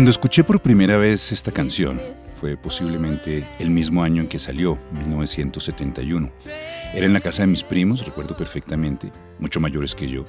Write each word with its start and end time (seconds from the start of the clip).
Cuando 0.00 0.12
escuché 0.12 0.44
por 0.44 0.62
primera 0.62 0.96
vez 0.96 1.30
esta 1.30 1.52
canción, 1.52 2.00
fue 2.36 2.56
posiblemente 2.56 3.46
el 3.58 3.68
mismo 3.68 4.02
año 4.02 4.22
en 4.22 4.28
que 4.28 4.38
salió, 4.38 4.78
1971. 4.92 6.32
Era 6.94 7.04
en 7.04 7.12
la 7.12 7.20
casa 7.20 7.42
de 7.42 7.48
mis 7.48 7.62
primos, 7.62 8.06
recuerdo 8.06 8.34
perfectamente, 8.34 9.12
mucho 9.38 9.60
mayores 9.60 9.94
que 9.94 10.08
yo, 10.08 10.24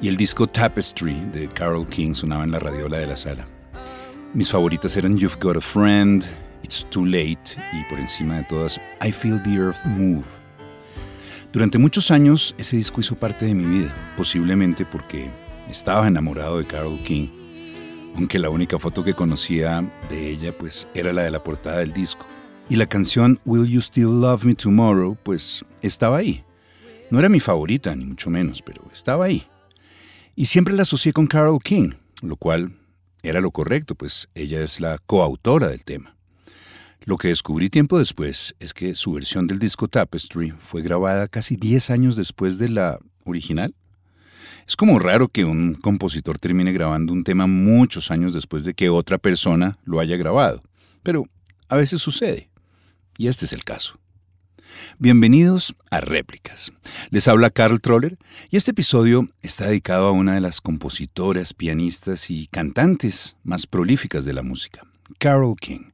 y 0.00 0.08
el 0.08 0.16
disco 0.16 0.46
Tapestry 0.46 1.12
de 1.34 1.48
Carole 1.48 1.84
King 1.84 2.14
sonaba 2.14 2.44
en 2.44 2.50
la 2.50 2.60
radiola 2.60 2.96
de 2.96 3.08
la 3.08 3.16
sala. 3.16 3.46
Mis 4.32 4.50
favoritas 4.50 4.96
eran 4.96 5.18
You've 5.18 5.36
Got 5.38 5.58
a 5.58 5.60
Friend, 5.60 6.24
It's 6.62 6.86
Too 6.88 7.04
Late 7.04 7.58
y 7.74 7.84
por 7.90 7.98
encima 7.98 8.38
de 8.38 8.44
todas 8.44 8.80
I 9.06 9.12
Feel 9.12 9.42
the 9.42 9.52
Earth 9.52 9.84
Move. 9.84 10.24
Durante 11.52 11.76
muchos 11.76 12.10
años 12.10 12.54
ese 12.56 12.78
disco 12.78 13.02
hizo 13.02 13.18
parte 13.18 13.44
de 13.44 13.54
mi 13.54 13.66
vida, 13.66 14.14
posiblemente 14.16 14.86
porque 14.86 15.30
estaba 15.68 16.08
enamorado 16.08 16.56
de 16.56 16.66
Carole 16.66 17.02
King 17.02 17.37
aunque 18.16 18.38
la 18.38 18.50
única 18.50 18.78
foto 18.78 19.04
que 19.04 19.14
conocía 19.14 19.90
de 20.08 20.30
ella 20.30 20.56
pues 20.56 20.88
era 20.94 21.12
la 21.12 21.22
de 21.22 21.30
la 21.30 21.42
portada 21.42 21.78
del 21.78 21.92
disco. 21.92 22.26
Y 22.68 22.76
la 22.76 22.86
canción 22.86 23.40
Will 23.44 23.68
You 23.68 23.80
Still 23.80 24.20
Love 24.20 24.44
Me 24.44 24.54
Tomorrow 24.54 25.16
pues 25.22 25.64
estaba 25.82 26.18
ahí. 26.18 26.44
No 27.10 27.18
era 27.18 27.28
mi 27.28 27.40
favorita, 27.40 27.94
ni 27.96 28.04
mucho 28.04 28.28
menos, 28.28 28.60
pero 28.60 28.82
estaba 28.92 29.24
ahí. 29.24 29.46
Y 30.36 30.46
siempre 30.46 30.74
la 30.74 30.82
asocié 30.82 31.12
con 31.12 31.26
Carole 31.26 31.58
King, 31.62 31.92
lo 32.20 32.36
cual 32.36 32.72
era 33.22 33.40
lo 33.40 33.50
correcto, 33.50 33.94
pues 33.94 34.28
ella 34.34 34.62
es 34.62 34.80
la 34.80 34.98
coautora 34.98 35.68
del 35.68 35.84
tema. 35.84 36.16
Lo 37.04 37.16
que 37.16 37.28
descubrí 37.28 37.70
tiempo 37.70 37.98
después 37.98 38.54
es 38.60 38.74
que 38.74 38.94
su 38.94 39.12
versión 39.12 39.46
del 39.46 39.58
disco 39.58 39.88
Tapestry 39.88 40.50
fue 40.50 40.82
grabada 40.82 41.26
casi 41.26 41.56
10 41.56 41.90
años 41.90 42.16
después 42.16 42.58
de 42.58 42.68
la 42.68 42.98
original. 43.24 43.74
Es 44.68 44.76
como 44.76 44.98
raro 44.98 45.28
que 45.28 45.46
un 45.46 45.72
compositor 45.72 46.38
termine 46.38 46.72
grabando 46.72 47.14
un 47.14 47.24
tema 47.24 47.46
muchos 47.46 48.10
años 48.10 48.34
después 48.34 48.64
de 48.64 48.74
que 48.74 48.90
otra 48.90 49.16
persona 49.16 49.78
lo 49.86 49.98
haya 49.98 50.18
grabado, 50.18 50.62
pero 51.02 51.24
a 51.70 51.76
veces 51.76 52.02
sucede, 52.02 52.50
y 53.16 53.28
este 53.28 53.46
es 53.46 53.54
el 53.54 53.64
caso. 53.64 53.98
Bienvenidos 54.98 55.74
a 55.90 56.00
Réplicas. 56.00 56.74
Les 57.08 57.28
habla 57.28 57.48
Carl 57.48 57.80
Troller 57.80 58.18
y 58.50 58.58
este 58.58 58.72
episodio 58.72 59.30
está 59.40 59.68
dedicado 59.68 60.06
a 60.06 60.12
una 60.12 60.34
de 60.34 60.42
las 60.42 60.60
compositoras, 60.60 61.54
pianistas 61.54 62.28
y 62.28 62.46
cantantes 62.48 63.36
más 63.44 63.66
prolíficas 63.66 64.26
de 64.26 64.34
la 64.34 64.42
música, 64.42 64.82
Carole 65.16 65.56
King. 65.58 65.92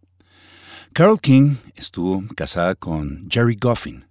Carole 0.92 1.20
King 1.22 1.54
estuvo 1.76 2.24
casada 2.34 2.74
con 2.74 3.28
Jerry 3.30 3.54
Goffin, 3.54 4.06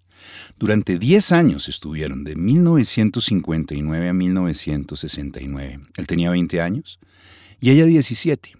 durante 0.57 0.97
10 0.97 1.31
años 1.31 1.69
estuvieron, 1.69 2.23
de 2.23 2.35
1959 2.35 4.09
a 4.09 4.13
1969. 4.13 5.79
Él 5.95 6.07
tenía 6.07 6.31
20 6.31 6.61
años 6.61 6.99
y 7.59 7.71
ella 7.71 7.85
17. 7.85 8.55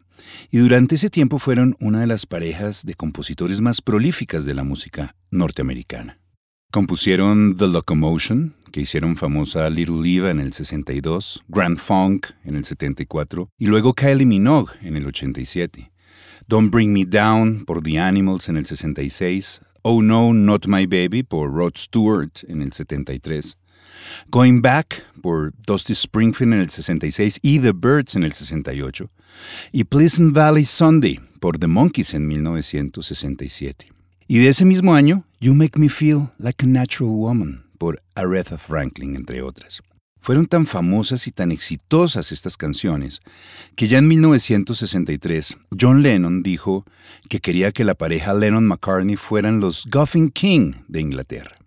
Y 0.52 0.58
durante 0.58 0.96
ese 0.96 1.10
tiempo 1.10 1.40
fueron 1.40 1.76
una 1.80 2.00
de 2.00 2.08
las 2.08 2.26
parejas 2.26 2.86
de 2.86 2.96
compositores 2.96 3.62
más 3.62 3.82
prolíficas 3.82 4.46
de 4.46 4.54
la 4.54 4.64
música 4.64 5.16
norteamericana. 5.32 6.18
Compusieron 6.72 7.56
The 7.56 7.68
Locomotion, 7.68 8.56
que 8.72 8.82
hicieron 8.82 9.16
famosa 9.16 9.70
Little 9.70 10.10
Eva 10.10 10.32
en 10.32 10.40
el 10.40 10.54
62, 10.54 11.44
Grand 11.48 11.78
Funk 11.78 12.28
en 12.44 12.56
el 12.56 12.66
74 12.66 13.50
y 13.60 13.68
luego 13.68 13.94
Kylie 13.94 14.26
Minogue 14.26 14.74
en 14.82 14.96
el 14.98 15.06
87. 15.06 15.92
Don't 16.48 16.72
Bring 16.72 16.92
Me 16.92 17.06
Down 17.06 17.64
por 17.66 17.84
The 17.84 18.00
Animals 18.00 18.50
en 18.50 18.58
el 18.58 18.66
66, 18.66 19.62
Oh 19.86 20.02
No, 20.02 20.32
Not 20.32 20.66
My 20.66 20.86
Baby 20.86 21.24
por 21.24 21.52
Rod 21.52 21.74
Stewart 21.76 22.32
en 22.48 22.62
el 22.62 22.72
73, 22.72 23.58
Going 24.30 24.62
Back 24.62 25.04
por 25.22 25.52
Dusty 25.68 25.92
Springfield 25.92 26.54
en 26.54 26.60
el 26.62 26.70
66 26.70 27.40
y 27.42 27.60
The 27.60 27.74
Birds 27.74 28.16
en 28.16 28.24
el 28.24 28.32
68, 28.32 29.10
y 29.74 29.84
Pleasant 29.84 30.34
Valley 30.34 30.64
Sunday 30.64 31.20
por 31.42 31.60
The 31.60 31.68
Monkees 31.68 32.14
en 32.14 32.28
1967. 32.30 33.92
Y 34.26 34.38
de 34.40 34.48
ese 34.48 34.64
mismo 34.64 34.94
año, 34.94 35.26
You 35.42 35.54
Make 35.54 35.78
Me 35.78 35.90
Feel 35.90 36.30
Like 36.38 36.64
a 36.64 36.68
Natural 36.70 37.12
Woman 37.12 37.66
por 37.78 38.02
Aretha 38.16 38.58
Franklin, 38.58 39.18
entre 39.18 39.42
otras. 39.42 39.82
Fueron 40.24 40.46
tan 40.46 40.68
famosas 40.68 41.28
y 41.28 41.32
tan 41.32 41.52
exitosas 41.52 42.32
estas 42.32 42.56
canciones 42.56 43.20
que 43.76 43.90
ya 43.90 43.98
en 43.98 44.08
1963 44.08 45.58
John 45.78 46.02
Lennon 46.02 46.42
dijo 46.42 46.86
que 47.28 47.42
quería 47.42 47.74
que 47.74 47.84
la 47.84 47.94
pareja 47.94 48.34
Lennon-McCartney 48.34 49.18
fueran 49.18 49.60
los 49.60 49.86
Goffin 49.86 50.30
King 50.30 50.76
de 50.88 51.02
Inglaterra. 51.02 51.58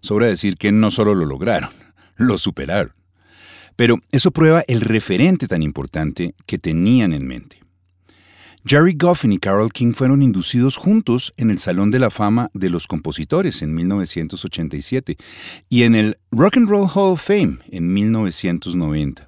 Sobra 0.00 0.28
decir 0.28 0.58
que 0.58 0.70
no 0.70 0.92
solo 0.92 1.16
lo 1.16 1.26
lograron, 1.26 1.70
lo 2.14 2.38
superaron. 2.38 2.92
Pero 3.74 3.98
eso 4.12 4.30
prueba 4.30 4.62
el 4.68 4.80
referente 4.80 5.48
tan 5.48 5.64
importante 5.64 6.36
que 6.46 6.58
tenían 6.58 7.12
en 7.12 7.26
mente. 7.26 7.61
Jerry 8.64 8.94
Goffin 8.96 9.32
y 9.32 9.38
Carole 9.38 9.70
King 9.70 9.92
fueron 9.92 10.22
inducidos 10.22 10.76
juntos 10.76 11.34
en 11.36 11.50
el 11.50 11.58
Salón 11.58 11.90
de 11.90 11.98
la 11.98 12.10
Fama 12.10 12.48
de 12.54 12.70
los 12.70 12.86
Compositores 12.86 13.60
en 13.60 13.74
1987 13.74 15.16
y 15.68 15.82
en 15.82 15.96
el 15.96 16.18
Rock 16.30 16.58
and 16.58 16.68
Roll 16.68 16.88
Hall 16.94 17.14
of 17.14 17.26
Fame 17.26 17.58
en 17.72 17.92
1990. 17.92 19.26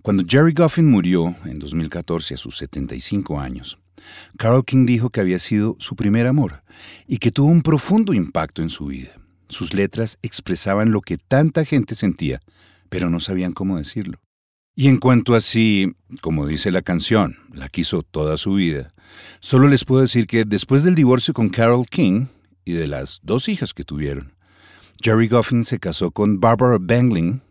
Cuando 0.00 0.24
Jerry 0.26 0.54
Goffin 0.54 0.90
murió 0.90 1.36
en 1.44 1.58
2014 1.58 2.32
a 2.32 2.36
sus 2.38 2.56
75 2.56 3.38
años, 3.38 3.78
Carole 4.38 4.64
King 4.66 4.86
dijo 4.86 5.10
que 5.10 5.20
había 5.20 5.38
sido 5.38 5.76
su 5.78 5.94
primer 5.94 6.26
amor 6.26 6.62
y 7.06 7.18
que 7.18 7.30
tuvo 7.30 7.48
un 7.48 7.60
profundo 7.60 8.14
impacto 8.14 8.62
en 8.62 8.70
su 8.70 8.86
vida. 8.86 9.10
Sus 9.50 9.74
letras 9.74 10.18
expresaban 10.22 10.92
lo 10.92 11.02
que 11.02 11.18
tanta 11.18 11.66
gente 11.66 11.94
sentía, 11.94 12.40
pero 12.88 13.10
no 13.10 13.20
sabían 13.20 13.52
cómo 13.52 13.76
decirlo. 13.76 14.18
Y 14.80 14.88
en 14.88 14.96
cuanto 14.96 15.34
a 15.34 15.42
si, 15.42 15.92
como 16.22 16.46
dice 16.46 16.70
la 16.70 16.80
canción, 16.80 17.36
la 17.52 17.68
quiso 17.68 18.02
toda 18.02 18.38
su 18.38 18.54
vida, 18.54 18.94
solo 19.38 19.68
les 19.68 19.84
puedo 19.84 20.00
decir 20.00 20.26
que 20.26 20.46
después 20.46 20.84
del 20.84 20.94
divorcio 20.94 21.34
con 21.34 21.50
Carole 21.50 21.84
King 21.84 22.28
y 22.64 22.72
de 22.72 22.86
las 22.86 23.20
dos 23.22 23.50
hijas 23.50 23.74
que 23.74 23.84
tuvieron, 23.84 24.32
Jerry 25.02 25.28
Goffin 25.28 25.66
se 25.66 25.78
casó 25.78 26.12
con 26.12 26.40
Barbara 26.40 26.78
Bangling 26.80 27.42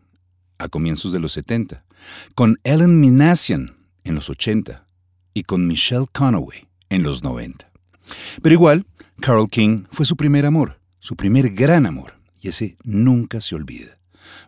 a 0.57 0.69
comienzos 0.69 1.11
de 1.11 1.19
los 1.19 1.33
70, 1.33 1.85
con 2.33 2.57
Ellen 2.63 2.99
Minassian 2.99 3.77
en 4.03 4.15
los 4.15 4.31
80 4.31 4.87
y 5.35 5.43
con 5.43 5.67
Michelle 5.67 6.07
Conaway 6.11 6.67
en 6.89 7.03
los 7.03 7.23
90. 7.23 7.69
Pero 8.41 8.53
igual, 8.53 8.87
Carole 9.21 9.49
King 9.51 9.83
fue 9.91 10.07
su 10.07 10.15
primer 10.15 10.47
amor, 10.47 10.79
su 10.97 11.15
primer 11.15 11.51
gran 11.51 11.85
amor, 11.85 12.15
y 12.41 12.47
ese 12.47 12.75
nunca 12.83 13.39
se 13.39 13.53
olvida. 13.53 13.98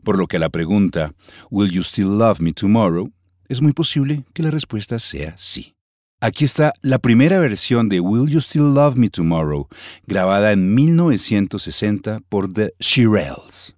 Por 0.04 0.18
lo 0.18 0.28
que 0.28 0.40
la 0.40 0.50
pregunta, 0.50 1.14
¿Will 1.50 1.72
you 1.72 1.82
still 1.82 2.18
love 2.18 2.40
me 2.40 2.54
tomorrow? 2.54 3.12
es 3.52 3.62
muy 3.62 3.74
posible 3.74 4.24
que 4.34 4.44
la 4.44 4.50
respuesta 4.50 4.98
sea 4.98 5.34
sí. 5.38 5.76
Aquí 6.22 6.46
está 6.46 6.72
la 6.82 7.00
primera 7.00 7.40
versión 7.40 7.90
de 7.90 8.00
Will 8.00 8.30
You 8.30 8.40
Still 8.40 8.74
Love 8.76 8.96
Me 8.96 9.10
Tomorrow, 9.10 9.68
grabada 10.08 10.54
en 10.54 10.74
1960 10.74 12.22
por 12.30 12.54
The 12.54 12.74
Shirelles. 12.80 13.76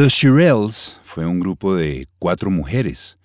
The 0.00 0.08
Shirelles 0.08 0.96
fue 1.04 1.26
un 1.26 1.40
grupo 1.40 1.76
de 1.76 2.08
cuatro 2.18 2.50
mujeres, 2.50 3.18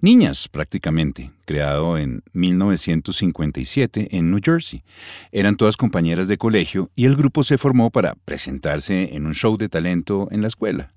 niñas 0.00 0.48
prácticamente, 0.48 1.30
creado 1.44 1.98
en 1.98 2.22
1957 2.32 4.08
en 4.16 4.30
New 4.30 4.40
Jersey. 4.42 4.82
Eran 5.30 5.56
todas 5.56 5.76
compañeras 5.76 6.28
de 6.28 6.38
colegio 6.38 6.88
y 6.96 7.04
el 7.04 7.16
grupo 7.16 7.42
se 7.42 7.58
formó 7.58 7.90
para 7.90 8.14
presentarse 8.24 9.14
en 9.14 9.26
un 9.26 9.34
show 9.34 9.58
de 9.58 9.68
talento 9.68 10.28
en 10.30 10.40
la 10.40 10.48
escuela. 10.48 10.94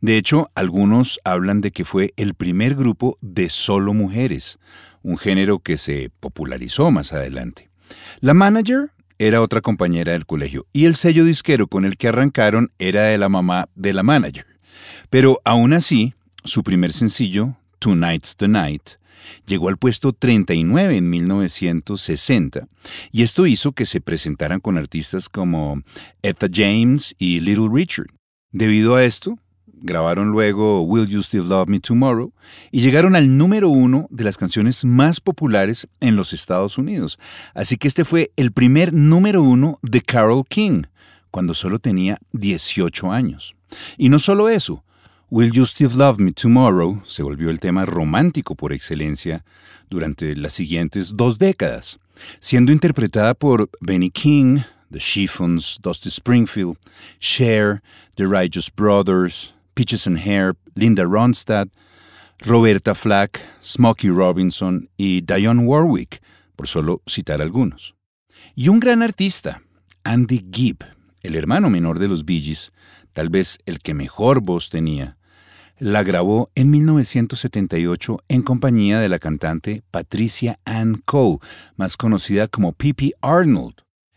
De 0.00 0.16
hecho, 0.16 0.48
algunos 0.54 1.18
hablan 1.24 1.60
de 1.60 1.72
que 1.72 1.84
fue 1.84 2.12
el 2.16 2.34
primer 2.34 2.76
grupo 2.76 3.18
de 3.20 3.50
solo 3.50 3.94
mujeres, 3.94 4.60
un 5.02 5.18
género 5.18 5.58
que 5.58 5.76
se 5.76 6.12
popularizó 6.20 6.92
más 6.92 7.12
adelante. 7.12 7.68
La 8.20 8.32
manager 8.32 8.92
era 9.18 9.42
otra 9.42 9.60
compañera 9.60 10.12
del 10.12 10.24
colegio 10.24 10.66
y 10.72 10.84
el 10.84 10.94
sello 10.94 11.24
disquero 11.24 11.66
con 11.66 11.84
el 11.84 11.96
que 11.96 12.06
arrancaron 12.06 12.70
era 12.78 13.06
de 13.06 13.18
la 13.18 13.28
mamá 13.28 13.68
de 13.74 13.92
la 13.92 14.04
manager. 14.04 14.57
Pero 15.10 15.40
aún 15.44 15.72
así, 15.72 16.14
su 16.44 16.62
primer 16.62 16.92
sencillo, 16.92 17.56
Tonight's 17.78 18.36
the 18.36 18.48
Night, 18.48 18.90
llegó 19.46 19.68
al 19.68 19.78
puesto 19.78 20.12
39 20.12 20.96
en 20.96 21.10
1960 21.10 22.66
y 23.10 23.22
esto 23.22 23.46
hizo 23.46 23.72
que 23.72 23.86
se 23.86 24.00
presentaran 24.00 24.60
con 24.60 24.78
artistas 24.78 25.28
como 25.28 25.82
Etta 26.22 26.46
James 26.52 27.14
y 27.18 27.40
Little 27.40 27.68
Richard. 27.72 28.08
Debido 28.52 28.96
a 28.96 29.04
esto, 29.04 29.38
grabaron 29.66 30.30
luego 30.30 30.82
Will 30.82 31.06
You 31.06 31.22
Still 31.22 31.48
Love 31.48 31.68
Me 31.68 31.80
Tomorrow 31.80 32.32
y 32.70 32.80
llegaron 32.80 33.16
al 33.16 33.36
número 33.36 33.68
uno 33.68 34.08
de 34.10 34.24
las 34.24 34.36
canciones 34.36 34.84
más 34.84 35.20
populares 35.20 35.88
en 36.00 36.16
los 36.16 36.32
Estados 36.32 36.78
Unidos. 36.78 37.18
Así 37.54 37.76
que 37.76 37.88
este 37.88 38.04
fue 38.04 38.32
el 38.36 38.52
primer 38.52 38.92
número 38.92 39.42
uno 39.42 39.78
de 39.82 40.00
Carole 40.02 40.44
King, 40.48 40.82
cuando 41.30 41.54
solo 41.54 41.78
tenía 41.78 42.18
18 42.32 43.12
años. 43.12 43.54
Y 43.96 44.08
no 44.08 44.18
solo 44.18 44.48
eso, 44.48 44.82
Will 45.30 45.52
You 45.52 45.66
Still 45.66 45.90
Love 45.94 46.18
Me 46.18 46.32
Tomorrow 46.32 47.02
se 47.06 47.22
volvió 47.22 47.50
el 47.50 47.60
tema 47.60 47.84
romántico 47.84 48.54
por 48.54 48.72
excelencia 48.72 49.44
durante 49.90 50.34
las 50.34 50.54
siguientes 50.54 51.18
dos 51.18 51.36
décadas, 51.36 51.98
siendo 52.40 52.72
interpretada 52.72 53.34
por 53.34 53.68
Benny 53.82 54.08
King, 54.08 54.60
The 54.90 54.98
Chiffons, 54.98 55.80
Dusty 55.82 56.08
Springfield, 56.08 56.78
Cher, 57.20 57.82
The 58.14 58.24
Righteous 58.24 58.72
Brothers, 58.74 59.54
Peaches 59.74 60.06
and 60.06 60.16
Hair, 60.16 60.56
Linda 60.74 61.04
Ronstadt, 61.04 61.68
Roberta 62.38 62.94
Flack, 62.94 63.38
Smokey 63.62 64.08
Robinson 64.08 64.88
y 64.96 65.20
Dionne 65.20 65.66
Warwick, 65.66 66.22
por 66.56 66.68
solo 66.68 67.02
citar 67.06 67.42
algunos. 67.42 67.94
Y 68.54 68.68
un 68.68 68.80
gran 68.80 69.02
artista, 69.02 69.60
Andy 70.04 70.46
Gibb, 70.50 70.78
el 71.20 71.36
hermano 71.36 71.68
menor 71.68 71.98
de 71.98 72.08
los 72.08 72.24
Bee 72.24 72.40
Gees, 72.40 72.72
tal 73.12 73.28
vez 73.28 73.58
el 73.66 73.80
que 73.80 73.92
mejor 73.92 74.40
voz 74.40 74.70
tenía, 74.70 75.17
la 75.78 76.02
grabó 76.02 76.50
en 76.54 76.70
1978 76.70 78.18
en 78.28 78.42
compañía 78.42 79.00
de 79.00 79.08
la 79.08 79.18
cantante 79.18 79.82
Patricia 79.90 80.58
Ann 80.64 81.02
Coe, 81.04 81.38
más 81.76 81.96
conocida 81.96 82.48
como 82.48 82.72
Pippi 82.72 83.12
Arnold. 83.20 83.74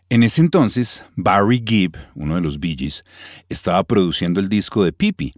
En 0.09 0.23
ese 0.23 0.41
entonces, 0.41 1.05
Barry 1.15 1.63
Gibb, 1.65 1.95
uno 2.15 2.35
de 2.35 2.41
los 2.41 2.59
Bee 2.59 2.75
Gees, 2.77 3.05
estaba 3.47 3.83
produciendo 3.83 4.39
el 4.39 4.49
disco 4.49 4.83
de 4.83 4.91
Pippi, 4.91 5.33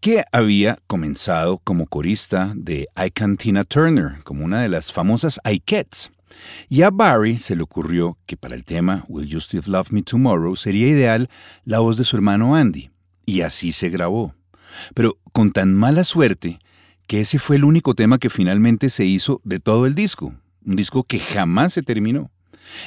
que 0.00 0.24
había 0.32 0.78
comenzado 0.86 1.58
como 1.58 1.86
corista 1.86 2.52
de 2.56 2.88
Ike 2.94 3.36
Tina 3.36 3.64
Turner, 3.64 4.22
como 4.24 4.44
una 4.44 4.62
de 4.62 4.68
las 4.68 4.92
famosas 4.92 5.38
Ikettes. 5.44 6.10
Y 6.68 6.82
a 6.82 6.90
Barry 6.90 7.38
se 7.38 7.56
le 7.56 7.62
ocurrió 7.62 8.18
que 8.26 8.36
para 8.36 8.54
el 8.54 8.64
tema 8.64 9.04
Will 9.08 9.28
You 9.28 9.40
Still 9.40 9.62
Love 9.66 9.90
Me 9.90 10.02
Tomorrow 10.02 10.56
sería 10.56 10.88
ideal 10.88 11.28
la 11.64 11.80
voz 11.80 11.96
de 11.96 12.04
su 12.04 12.16
hermano 12.16 12.54
Andy, 12.54 12.90
y 13.26 13.42
así 13.42 13.72
se 13.72 13.88
grabó. 13.88 14.34
Pero 14.94 15.18
con 15.32 15.52
tan 15.52 15.74
mala 15.74 16.04
suerte 16.04 16.58
que 17.06 17.20
ese 17.20 17.38
fue 17.38 17.56
el 17.56 17.64
único 17.64 17.94
tema 17.94 18.18
que 18.18 18.30
finalmente 18.30 18.90
se 18.90 19.04
hizo 19.04 19.40
de 19.44 19.60
todo 19.60 19.86
el 19.86 19.94
disco, 19.94 20.34
un 20.64 20.76
disco 20.76 21.04
que 21.04 21.18
jamás 21.18 21.72
se 21.72 21.82
terminó. 21.82 22.30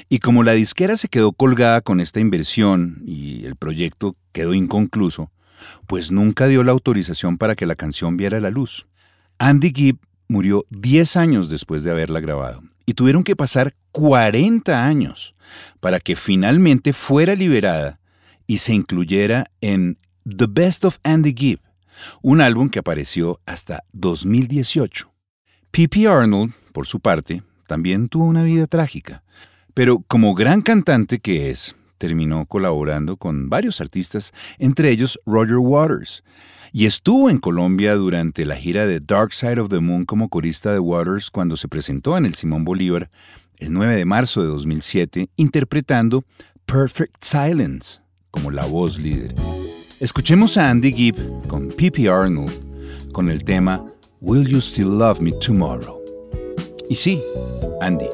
Y 0.10 0.20
como 0.20 0.44
la 0.44 0.54
disquera 0.54 0.96
se 0.96 1.08
quedó 1.08 1.32
colgada 1.32 1.82
con 1.82 2.00
esta 2.00 2.20
inversión 2.20 3.02
y 3.06 3.46
el 3.46 3.56
proyecto 3.56 4.16
quedó 4.32 4.54
inconcluso, 4.54 5.32
pues 5.88 6.12
nunca 6.12 6.48
dio 6.48 6.64
la 6.64 6.72
autorización 6.72 7.38
para 7.38 7.56
que 7.56 7.66
la 7.66 7.76
canción 7.76 8.18
viera 8.18 8.40
la 8.40 8.52
luz. 8.52 8.86
Andy 9.40 9.72
Gibb 9.74 10.00
murió 10.28 10.66
10 10.70 11.18
años 11.18 11.50
después 11.50 11.84
de 11.84 11.92
haberla 11.92 12.20
grabado 12.20 12.64
y 12.86 12.94
tuvieron 12.94 13.24
que 13.24 13.36
pasar 13.36 13.74
40 13.92 14.86
años 14.86 15.36
para 15.80 16.00
que 16.00 16.16
finalmente 16.16 16.94
fuera 16.94 17.36
liberada 17.36 18.00
y 18.48 18.60
se 18.60 18.74
incluyera 18.74 19.52
en 19.62 19.98
The 20.26 20.48
Best 20.50 20.86
of 20.86 20.98
Andy 21.04 21.34
Gibb, 21.36 21.60
un 22.22 22.42
álbum 22.42 22.70
que 22.70 22.80
apareció 22.80 23.40
hasta 23.46 23.84
2018. 23.94 25.12
P.P. 25.72 26.08
Arnold, 26.08 26.54
por 26.74 26.86
su 26.86 27.00
parte, 27.00 27.44
también 27.68 28.10
tuvo 28.10 28.26
una 28.26 28.44
vida 28.44 28.68
trágica, 28.68 29.24
pero 29.74 30.00
como 30.08 30.34
gran 30.34 30.62
cantante 30.62 31.20
que 31.20 31.50
es, 31.50 31.76
terminó 31.98 32.46
colaborando 32.46 33.16
con 33.16 33.50
varios 33.50 33.80
artistas, 33.80 34.34
entre 34.58 34.90
ellos 34.90 35.20
Roger 35.26 35.58
Waters, 35.58 36.24
y 36.74 36.86
estuvo 36.86 37.30
en 37.30 37.38
Colombia 37.38 37.96
durante 37.96 38.46
la 38.46 38.56
gira 38.56 38.86
de 38.86 39.00
Dark 39.00 39.34
Side 39.34 39.60
of 39.60 39.70
the 39.70 39.80
Moon 39.80 40.06
como 40.06 40.30
corista 40.30 40.72
de 40.72 40.80
Waters 40.80 41.30
cuando 41.30 41.58
se 41.58 41.68
presentó 41.68 42.18
en 42.18 42.26
el 42.26 42.36
Simón 42.36 42.64
Bolívar 42.64 43.10
el 43.58 43.74
9 43.74 43.96
de 43.96 44.06
marzo 44.06 44.42
de 44.42 44.48
2007 44.48 45.30
interpretando 45.36 46.24
Perfect 46.66 47.24
Silence 47.24 48.00
como 48.32 48.52
la 48.52 48.66
voz 48.66 48.98
líder. 48.98 49.36
Escuchemos 50.02 50.58
a 50.58 50.68
Andy 50.68 50.92
Gibb 50.92 51.48
con 51.48 51.68
P.P. 51.68 52.10
Arnold 52.10 53.12
con 53.12 53.30
el 53.30 53.44
tema 53.44 53.86
Will 54.20 54.48
You 54.48 54.60
Still 54.60 54.98
Love 54.98 55.22
Me 55.22 55.32
Tomorrow? 55.34 56.02
Y 56.90 56.96
sí, 56.96 57.22
Andy, 57.82 58.10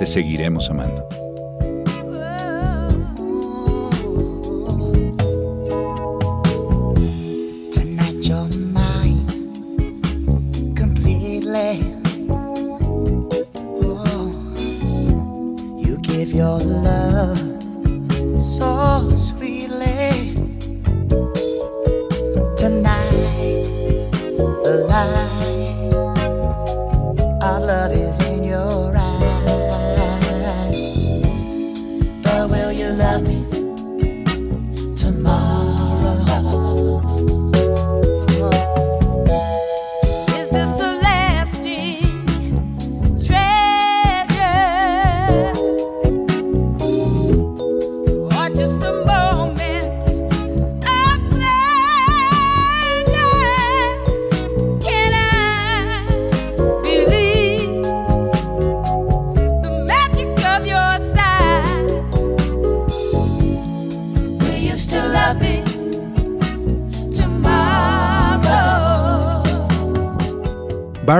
te 0.00 0.04
seguiremos 0.04 0.68
amando. 0.68 1.21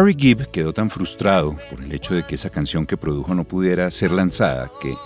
Barry 0.02 0.16
Gibb 0.18 0.50
quedó 0.50 0.72
tan 0.72 0.90
frustrado 0.90 1.56
por 1.70 1.80
el 1.80 1.92
hecho 1.92 2.12
de 2.12 2.26
que 2.26 2.34
esa 2.34 2.50
canción 2.50 2.86
que 2.86 2.96
produjo 2.96 3.36
no 3.36 3.44
pudiera 3.44 3.88
ser 3.88 4.10
lanzada 4.10 4.68
que 4.80 4.96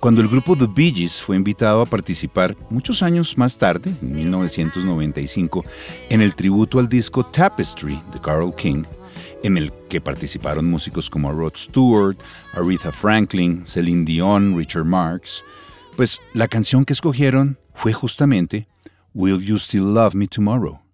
cuando 0.00 0.22
el 0.22 0.28
grupo 0.28 0.56
The 0.56 0.66
Bee 0.66 0.94
Gees 0.94 1.20
fue 1.20 1.36
invitado 1.36 1.82
a 1.82 1.84
participar 1.84 2.56
muchos 2.70 3.02
años 3.02 3.36
más 3.36 3.58
tarde, 3.58 3.92
en 4.00 4.16
1995, 4.16 5.62
en 6.08 6.22
el 6.22 6.34
tributo 6.34 6.78
al 6.78 6.88
disco 6.88 7.26
Tapestry 7.26 8.00
de 8.10 8.18
Carole 8.18 8.54
King, 8.56 8.84
en 9.42 9.58
el 9.58 9.74
que 9.90 10.00
participaron 10.00 10.64
músicos 10.64 11.10
como 11.10 11.32
Rod 11.32 11.52
Stewart, 11.54 12.16
Aretha 12.54 12.92
Franklin, 12.92 13.66
Celine 13.66 14.06
Dion, 14.06 14.56
Richard 14.56 14.86
Marx, 14.86 15.44
pues 15.98 16.18
la 16.32 16.48
canción 16.48 16.86
que 16.86 16.94
escogieron 16.94 17.58
fue 17.74 17.92
justamente 17.92 18.68
Will 19.12 19.44
You 19.44 19.58
Still 19.58 19.92
Love 19.92 20.14
Me 20.14 20.26
Tomorrow? 20.26 20.85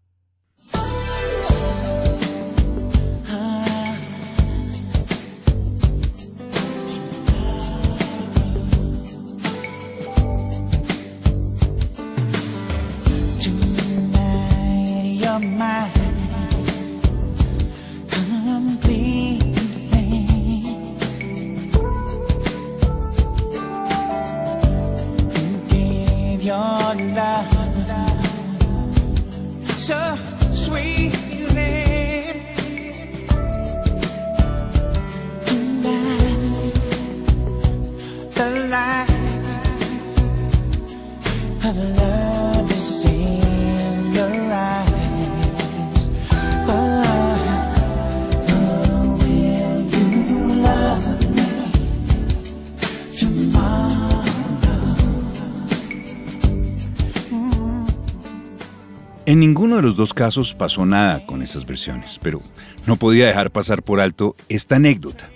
En 59.24 59.38
ninguno 59.38 59.76
de 59.76 59.82
los 59.82 59.94
dos 59.94 60.14
casos 60.14 60.52
pasó 60.52 60.84
nada 60.84 61.24
con 61.26 61.42
esas 61.42 61.64
versiones, 61.64 62.18
pero 62.20 62.42
no 62.88 62.96
podía 62.96 63.28
dejar 63.28 63.52
pasar 63.52 63.84
por 63.84 64.00
alto 64.00 64.34
esta 64.48 64.76
anécdota, 64.76 65.30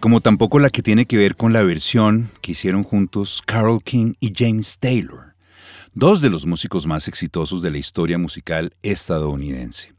como 0.00 0.20
tampoco 0.20 0.58
la 0.58 0.68
que 0.68 0.82
tiene 0.82 1.06
que 1.06 1.16
ver 1.16 1.34
con 1.34 1.54
la 1.54 1.62
versión 1.62 2.30
que 2.42 2.52
hicieron 2.52 2.82
juntos 2.82 3.40
Carole 3.46 3.80
King 3.82 4.12
y 4.20 4.34
James 4.36 4.78
Taylor, 4.78 5.34
dos 5.94 6.20
de 6.20 6.28
los 6.28 6.44
músicos 6.44 6.86
más 6.86 7.08
exitosos 7.08 7.62
de 7.62 7.70
la 7.70 7.78
historia 7.78 8.18
musical 8.18 8.74
estadounidense. 8.82 9.94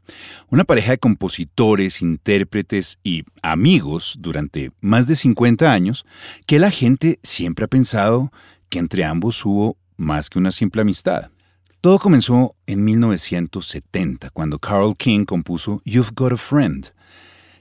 Una 0.48 0.62
pareja 0.62 0.92
de 0.92 0.98
compositores, 0.98 2.02
intérpretes 2.02 3.00
y 3.02 3.24
amigos 3.42 4.14
durante 4.20 4.70
más 4.80 5.08
de 5.08 5.16
50 5.16 5.72
años 5.72 6.06
que 6.46 6.60
la 6.60 6.70
gente 6.70 7.18
siempre 7.24 7.64
ha 7.64 7.68
pensado 7.68 8.30
que 8.68 8.78
entre 8.78 9.04
ambos 9.04 9.44
hubo 9.44 9.76
más 9.96 10.30
que 10.30 10.38
una 10.38 10.52
simple 10.52 10.82
amistad. 10.82 11.33
Todo 11.84 11.98
comenzó 11.98 12.56
en 12.66 12.82
1970, 12.82 14.30
cuando 14.30 14.58
Carl 14.58 14.96
King 14.96 15.26
compuso 15.26 15.82
You've 15.84 16.12
Got 16.16 16.32
a 16.32 16.36
Friend. 16.38 16.90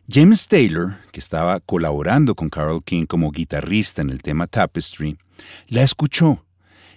James 0.10 0.48
Taylor, 0.48 0.96
que 1.12 1.20
estaba 1.20 1.60
colaborando 1.60 2.34
con 2.34 2.50
Carl 2.50 2.82
King 2.86 3.06
como 3.06 3.32
guitarrista 3.32 4.02
en 4.02 4.10
el 4.10 4.22
tema 4.22 4.48
Tapestry, 4.48 5.18
la 5.68 5.84
escuchó 5.84 6.46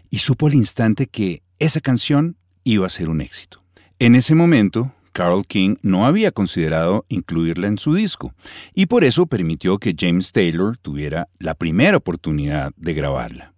y 0.08 0.18
supo 0.18 0.46
al 0.46 0.54
instante 0.54 1.08
que 1.08 1.42
esa 1.58 1.80
canción 1.80 2.36
iba 2.62 2.86
a 2.86 2.90
ser 2.90 3.08
un 3.08 3.20
éxito. 3.20 3.60
En 3.98 4.14
ese 4.14 4.36
momento, 4.36 4.92
Carl 5.10 5.44
King 5.48 5.74
no 5.82 6.06
había 6.06 6.30
considerado 6.30 7.06
incluirla 7.08 7.66
en 7.66 7.78
su 7.78 7.92
disco 7.92 8.34
y 8.72 8.86
por 8.86 9.02
eso 9.02 9.26
permitió 9.26 9.78
que 9.78 9.96
James 9.98 10.30
Taylor 10.30 10.76
tuviera 10.76 11.26
la 11.40 11.56
primera 11.56 11.96
oportunidad 11.96 12.70
de 12.76 12.94
grabarla. 12.94 13.55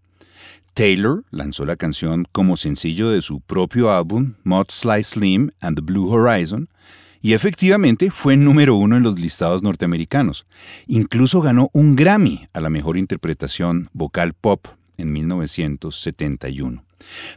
Taylor 0.78 1.24
lanzó 1.32 1.64
la 1.64 1.74
canción 1.74 2.24
como 2.30 2.56
sencillo 2.56 3.10
de 3.10 3.20
su 3.20 3.40
propio 3.40 3.90
álbum 3.90 4.34
Mod 4.44 4.66
Sly 4.68 5.02
Slim 5.02 5.50
and 5.60 5.76
the 5.76 5.82
Blue 5.82 6.08
Horizon 6.08 6.68
y 7.20 7.32
efectivamente 7.32 8.12
fue 8.12 8.36
número 8.36 8.76
uno 8.76 8.96
en 8.96 9.02
los 9.02 9.18
listados 9.18 9.60
norteamericanos. 9.60 10.46
Incluso 10.86 11.40
ganó 11.40 11.68
un 11.72 11.96
Grammy 11.96 12.46
a 12.52 12.60
la 12.60 12.70
mejor 12.70 12.96
interpretación 12.96 13.90
vocal 13.92 14.34
pop 14.34 14.68
en 14.96 15.12
1971. 15.12 16.84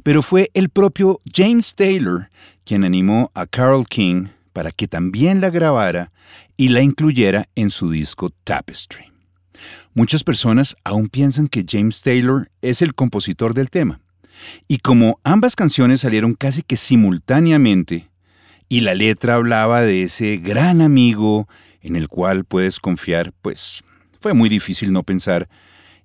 Pero 0.04 0.22
fue 0.22 0.52
el 0.54 0.70
propio 0.70 1.20
James 1.26 1.74
Taylor 1.74 2.30
quien 2.64 2.84
animó 2.84 3.32
a 3.34 3.48
Carole 3.48 3.86
King 3.90 4.28
para 4.54 4.72
que 4.72 4.88
también 4.88 5.42
la 5.42 5.50
grabara 5.50 6.12
y 6.58 6.70
la 6.70 6.84
incluyera 6.84 7.50
en 7.56 7.72
su 7.72 7.90
disco 7.90 8.30
Tapestry. 8.44 9.11
Muchas 9.94 10.24
personas 10.24 10.76
aún 10.84 11.10
piensan 11.10 11.48
que 11.48 11.66
James 11.68 12.02
Taylor 12.02 12.50
es 12.62 12.82
el 12.82 12.96
compositor 12.96 13.54
del 13.54 13.70
tema. 13.70 14.00
Y 14.68 14.78
como 14.78 15.20
ambas 15.24 15.56
canciones 15.56 16.02
salieron 16.02 16.34
casi 16.34 16.64
que 16.64 16.78
simultáneamente, 16.78 18.10
y 18.70 18.82
la 18.82 18.96
letra 18.96 19.36
hablaba 19.36 19.82
de 19.82 20.04
ese 20.04 20.38
gran 20.38 20.82
amigo 20.82 21.48
en 21.82 21.98
el 21.98 22.08
cual 22.08 22.46
puedes 22.46 22.80
confiar, 22.80 23.34
pues 23.42 23.84
fue 24.22 24.34
muy 24.34 24.48
difícil 24.48 24.94
no 24.94 25.04
pensar 25.04 25.50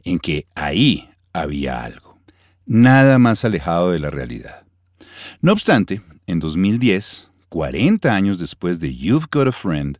en 0.02 0.19
que 0.19 0.47
ahí 0.55 1.09
había 1.33 1.85
algo. 1.85 2.19
Nada 2.64 3.19
más 3.19 3.45
alejado 3.45 3.93
de 3.93 4.00
la 4.00 4.11
realidad. 4.11 4.64
No 5.40 5.52
obstante, 5.52 6.02
en 6.26 6.40
2010, 6.40 7.31
40 7.49 8.12
años 8.12 8.38
después 8.38 8.81
de 8.81 8.97
You've 8.97 9.26
Got 9.31 9.49
a 9.49 9.52
Friend, 9.52 9.99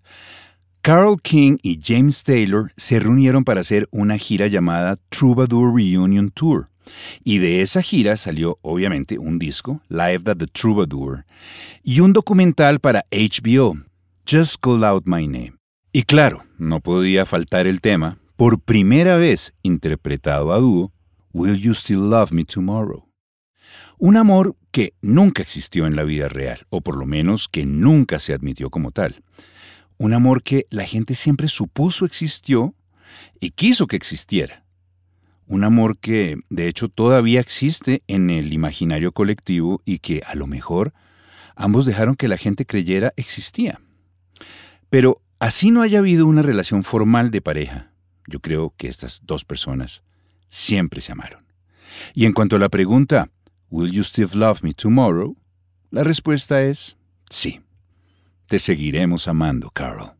Carl 0.87 1.21
King 1.21 1.59
y 1.64 1.81
James 1.83 2.23
Taylor 2.23 2.73
se 2.76 3.00
reunieron 3.00 3.43
para 3.43 3.62
hacer 3.62 3.88
una 3.90 4.19
gira 4.19 4.47
llamada 4.47 4.97
Troubadour 5.09 5.75
Reunion 5.75 6.31
Tour. 6.31 6.69
Y 7.25 7.38
de 7.38 7.61
esa 7.61 7.83
gira 7.83 8.16
salió 8.16 8.61
obviamente 8.62 9.19
un 9.19 9.40
disco, 9.40 9.83
Live 9.88 10.31
at 10.31 10.37
the 10.37 10.47
Troubadour, 10.47 11.25
y 11.83 11.99
un 11.99 12.12
documental 12.12 12.78
para 12.78 13.05
HBO, 13.11 13.76
Just 14.31 14.59
Call 14.61 14.85
Out 14.85 15.07
My 15.07 15.26
Name. 15.26 15.55
Y 15.93 16.05
claro, 16.05 16.45
no 16.57 16.78
podía 16.78 17.26
faltar 17.26 17.66
el 17.66 17.81
tema, 17.81 18.21
por 18.37 18.61
primera 18.61 19.16
vez 19.16 19.55
interpretado 19.64 20.52
a 20.52 20.61
dúo, 20.61 20.93
Will 21.33 21.59
You 21.59 21.75
Still 21.75 22.11
Love 22.11 22.31
Me 22.31 22.45
Tomorrow? 22.45 23.09
Un 23.99 24.16
amor 24.16 24.55
que 24.71 24.95
nunca 25.02 25.43
existió 25.43 25.88
en 25.88 25.97
la 25.97 26.05
vida 26.05 26.28
real, 26.28 26.64
o 26.71 26.81
por 26.81 26.97
lo 26.97 27.07
menos 27.07 27.49
que 27.49 27.66
nunca 27.66 28.21
se 28.21 28.33
admitió 28.33 28.71
como 28.71 28.93
tal. 28.93 29.25
Un 29.99 30.12
amor 30.12 30.43
que 30.43 30.67
la 30.71 30.85
gente 30.85 31.15
siempre 31.15 31.49
supuso 31.49 32.05
existió 32.05 32.75
y 33.41 33.50
quiso 33.50 33.87
que 33.87 33.97
existiera. 33.97 34.65
Un 35.47 35.65
amor 35.65 35.99
que, 35.99 36.37
de 36.50 36.69
hecho, 36.69 36.88
todavía 36.88 37.41
existe 37.41 38.03
en 38.09 38.31
el 38.31 38.53
imaginario 38.53 39.12
colectivo 39.12 39.81
y 39.85 40.00
que, 40.00 40.23
a 40.26 40.35
lo 40.35 40.47
mejor, 40.47 40.93
ambos 41.55 41.87
dejaron 41.87 42.17
que 42.17 42.29
la 42.29 42.37
gente 42.37 42.67
creyera 42.67 43.12
existía. 43.17 43.81
Pero 44.91 45.23
así 45.38 45.71
no 45.71 45.83
haya 45.83 46.00
habido 46.00 46.26
una 46.26 46.43
relación 46.43 46.83
formal 46.83 47.31
de 47.31 47.41
pareja, 47.41 47.93
yo 48.26 48.41
creo 48.41 48.75
que 48.76 48.88
estas 48.88 49.21
dos 49.25 49.45
personas 49.45 50.03
siempre 50.49 51.00
se 51.00 51.12
amaron. 51.12 51.45
Y 52.12 52.26
en 52.26 52.33
cuanto 52.33 52.57
a 52.57 52.59
la 52.59 52.69
pregunta, 52.69 53.31
¿Will 53.71 53.93
you 53.93 54.03
still 54.03 54.29
love 54.35 54.62
me 54.62 54.73
tomorrow? 54.73 55.37
La 55.91 56.05
respuesta 56.05 56.62
es 56.62 56.97
sí. 57.31 57.61
Te 58.47 58.61
seguiremos 58.61 59.26
amando, 59.26 59.71
Carol. 59.71 60.15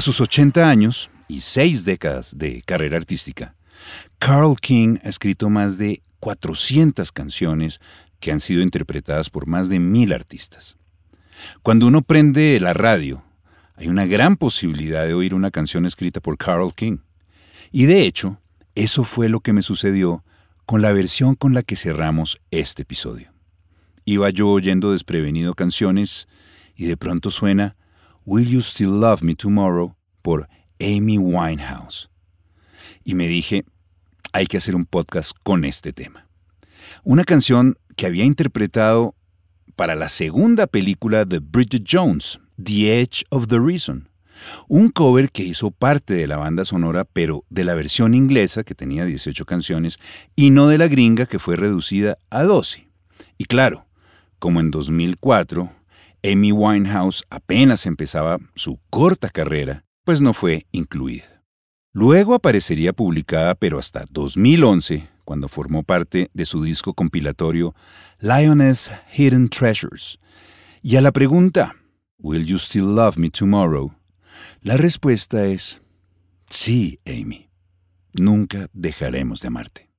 A 0.00 0.02
sus 0.02 0.18
80 0.22 0.66
años 0.66 1.10
y 1.28 1.40
seis 1.40 1.84
décadas 1.84 2.38
de 2.38 2.62
carrera 2.62 2.96
artística, 2.96 3.54
Carl 4.18 4.56
King 4.58 4.96
ha 5.04 5.10
escrito 5.10 5.50
más 5.50 5.76
de 5.76 6.00
400 6.20 7.12
canciones 7.12 7.80
que 8.18 8.32
han 8.32 8.40
sido 8.40 8.62
interpretadas 8.62 9.28
por 9.28 9.46
más 9.46 9.68
de 9.68 9.78
mil 9.78 10.14
artistas. 10.14 10.78
Cuando 11.62 11.86
uno 11.86 12.00
prende 12.00 12.58
la 12.60 12.72
radio, 12.72 13.22
hay 13.76 13.88
una 13.88 14.06
gran 14.06 14.38
posibilidad 14.38 15.04
de 15.04 15.12
oír 15.12 15.34
una 15.34 15.50
canción 15.50 15.84
escrita 15.84 16.22
por 16.22 16.38
Carl 16.38 16.72
King. 16.74 17.00
Y 17.70 17.84
de 17.84 18.06
hecho, 18.06 18.40
eso 18.74 19.04
fue 19.04 19.28
lo 19.28 19.40
que 19.40 19.52
me 19.52 19.60
sucedió 19.60 20.24
con 20.64 20.80
la 20.80 20.94
versión 20.94 21.34
con 21.34 21.52
la 21.52 21.62
que 21.62 21.76
cerramos 21.76 22.40
este 22.50 22.84
episodio. 22.84 23.34
Iba 24.06 24.30
yo 24.30 24.48
oyendo 24.48 24.92
desprevenido 24.92 25.52
canciones 25.52 26.26
y 26.74 26.86
de 26.86 26.96
pronto 26.96 27.30
suena 27.30 27.76
Will 28.30 28.46
You 28.46 28.60
Still 28.60 29.00
Love 29.00 29.22
Me 29.22 29.34
Tomorrow 29.34 29.96
por 30.22 30.48
Amy 30.78 31.18
Winehouse. 31.18 32.08
Y 33.02 33.14
me 33.14 33.26
dije, 33.26 33.64
hay 34.32 34.46
que 34.46 34.56
hacer 34.56 34.76
un 34.76 34.86
podcast 34.86 35.32
con 35.42 35.64
este 35.64 35.92
tema. 35.92 36.28
Una 37.02 37.24
canción 37.24 37.76
que 37.96 38.06
había 38.06 38.22
interpretado 38.22 39.16
para 39.74 39.96
la 39.96 40.08
segunda 40.08 40.68
película 40.68 41.24
de 41.24 41.40
Bridget 41.40 41.82
Jones, 41.90 42.38
The 42.62 43.00
Edge 43.00 43.24
of 43.30 43.48
the 43.48 43.58
Reason. 43.58 44.08
Un 44.68 44.90
cover 44.90 45.32
que 45.32 45.42
hizo 45.42 45.72
parte 45.72 46.14
de 46.14 46.28
la 46.28 46.36
banda 46.36 46.64
sonora, 46.64 47.04
pero 47.04 47.44
de 47.50 47.64
la 47.64 47.74
versión 47.74 48.14
inglesa, 48.14 48.62
que 48.62 48.76
tenía 48.76 49.04
18 49.04 49.44
canciones, 49.44 49.98
y 50.36 50.50
no 50.50 50.68
de 50.68 50.78
la 50.78 50.86
gringa, 50.86 51.26
que 51.26 51.40
fue 51.40 51.56
reducida 51.56 52.16
a 52.30 52.44
12. 52.44 52.86
Y 53.38 53.46
claro, 53.46 53.86
como 54.38 54.60
en 54.60 54.70
2004, 54.70 55.79
Amy 56.22 56.52
Winehouse 56.52 57.24
apenas 57.30 57.86
empezaba 57.86 58.38
su 58.54 58.78
corta 58.90 59.30
carrera, 59.30 59.84
pues 60.04 60.20
no 60.20 60.34
fue 60.34 60.66
incluida. 60.72 61.42
Luego 61.92 62.34
aparecería 62.34 62.92
publicada, 62.92 63.54
pero 63.54 63.78
hasta 63.78 64.04
2011, 64.10 65.08
cuando 65.24 65.48
formó 65.48 65.82
parte 65.82 66.30
de 66.34 66.44
su 66.44 66.62
disco 66.62 66.94
compilatorio 66.94 67.74
Lioness 68.20 68.90
Hidden 69.16 69.48
Treasures. 69.48 70.18
Y 70.82 70.96
a 70.96 71.00
la 71.00 71.12
pregunta, 71.12 71.76
¿Will 72.18 72.44
you 72.44 72.58
still 72.58 72.94
love 72.94 73.16
me 73.16 73.30
tomorrow? 73.30 73.94
La 74.62 74.76
respuesta 74.76 75.46
es, 75.46 75.80
sí, 76.50 77.00
Amy. 77.06 77.48
Nunca 78.12 78.68
dejaremos 78.72 79.40
de 79.40 79.48
amarte. 79.48 79.89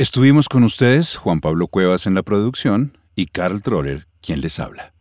Estuvimos 0.00 0.48
con 0.48 0.64
ustedes, 0.64 1.16
Juan 1.16 1.40
Pablo 1.42 1.66
Cuevas 1.66 2.06
en 2.06 2.14
la 2.14 2.22
producción 2.22 2.96
y 3.14 3.26
Carl 3.26 3.60
Troller, 3.60 4.06
quien 4.22 4.40
les 4.40 4.58
habla. 4.58 4.94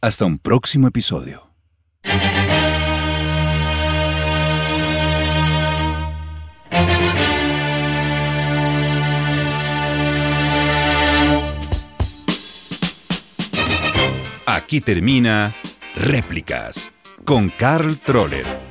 Hasta 0.00 0.24
un 0.24 0.40
próximo 0.40 0.88
episodio. 0.88 1.52
Aquí 14.46 14.80
termina 14.80 15.54
Réplicas 15.94 16.90
con 17.24 17.50
Carl 17.50 18.00
Troller, 18.00 18.46